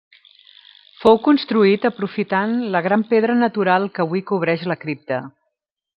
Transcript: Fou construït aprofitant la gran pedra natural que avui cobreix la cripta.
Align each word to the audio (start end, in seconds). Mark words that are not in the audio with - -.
Fou 1.01 1.19
construït 1.27 1.85
aprofitant 1.91 2.57
la 2.77 2.81
gran 2.87 3.03
pedra 3.13 3.35
natural 3.45 3.89
que 3.99 4.07
avui 4.07 4.25
cobreix 4.33 4.65
la 4.73 4.79
cripta. 4.87 5.25